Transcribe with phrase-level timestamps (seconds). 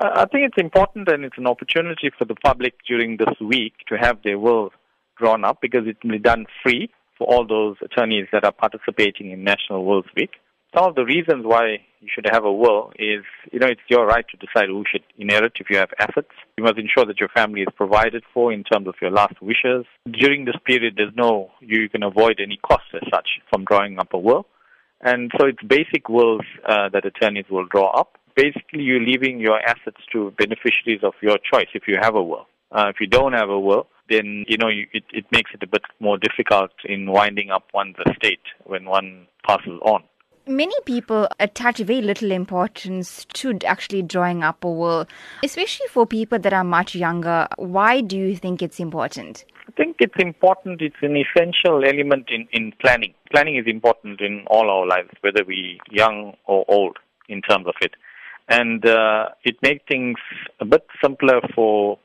[0.00, 3.96] I think it's important and it's an opportunity for the public during this week to
[3.96, 4.70] have their will
[5.18, 9.32] drawn up because it will be done free for all those attorneys that are participating
[9.32, 10.30] in National Wills Week.
[10.72, 14.06] Some of the reasons why you should have a will is, you know, it's your
[14.06, 16.30] right to decide who should inherit if you have assets.
[16.56, 19.86] You must ensure that your family is provided for in terms of your last wishes.
[20.08, 24.12] During this period, there's no, you can avoid any costs as such from drawing up
[24.12, 24.46] a will.
[25.00, 28.17] And so it's basic wills uh, that attorneys will draw up.
[28.38, 32.46] Basically, you're leaving your assets to beneficiaries of your choice if you have a will.
[32.70, 35.62] Uh, if you don't have a will, then you know you, it, it makes it
[35.64, 40.04] a bit more difficult in winding up one's estate when one passes on.
[40.46, 45.08] Many people attach very little importance to actually drawing up a will,
[45.42, 47.48] especially for people that are much younger.
[47.56, 49.46] Why do you think it's important?
[49.66, 50.80] I think it's important.
[50.80, 53.14] It's an essential element in, in planning.
[53.32, 56.98] Planning is important in all our lives, whether we're young or old,
[57.28, 57.94] in terms of it.
[58.48, 60.16] And uh, it makes things
[60.60, 61.98] a bit simpler for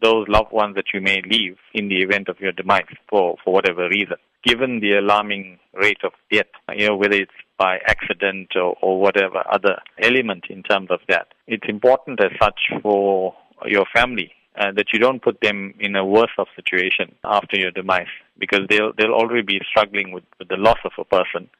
[0.00, 3.52] those loved ones that you may leave in the event of your demise for, for
[3.52, 4.16] whatever reason.
[4.42, 9.42] Given the alarming rate of death, you know, whether it's by accident or, or whatever
[9.50, 13.34] other element in terms of that, it's important as such for
[13.66, 17.70] your family uh, that you don't put them in a worse off situation after your
[17.70, 18.06] demise
[18.38, 21.50] because they'll they'll already be struggling with, with the loss of a person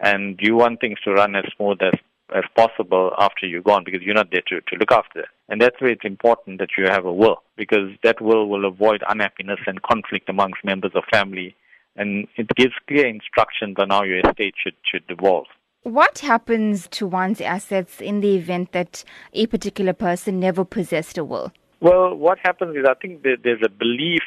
[0.00, 1.98] and you want things to run as smooth as
[2.34, 5.28] as possible after you're gone because you're not there to, to look after it.
[5.48, 9.02] And that's why it's important that you have a will because that will will avoid
[9.08, 11.54] unhappiness and conflict amongst members of family
[11.96, 15.46] and it gives clear instructions on how your estate should, should evolve.
[15.82, 21.24] What happens to one's assets in the event that a particular person never possessed a
[21.24, 21.52] will?
[21.80, 24.22] Well, what happens is I think there's a belief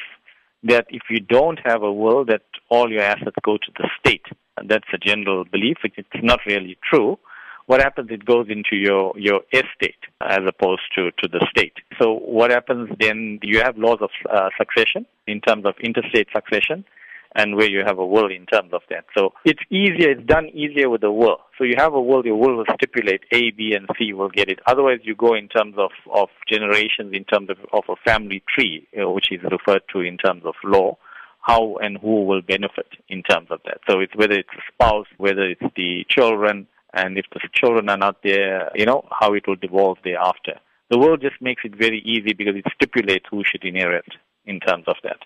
[0.62, 4.24] that if you don't have a will, that all your assets go to the state.
[4.56, 5.78] And that's a general belief.
[5.84, 7.18] It's not really true
[7.70, 11.74] what happens, it goes into your, your estate as opposed to, to the state.
[12.02, 16.84] So what happens then, you have laws of uh, succession in terms of intestate succession
[17.36, 19.04] and where you have a will in terms of that.
[19.16, 21.42] So it's easier, it's done easier with a will.
[21.58, 24.48] So you have a will, your will will stipulate A, B, and C will get
[24.48, 24.58] it.
[24.66, 28.88] Otherwise, you go in terms of, of generations, in terms of, of a family tree,
[28.92, 30.98] you know, which is referred to in terms of law
[31.42, 33.78] how and who will benefit in terms of that.
[33.88, 37.96] So it's whether it's a spouse, whether it's the children, and if the children are
[37.96, 40.58] not there, you know, how it will devolve thereafter.
[40.90, 44.06] The world just makes it very easy because it stipulates who should inherit
[44.44, 45.18] in terms of that.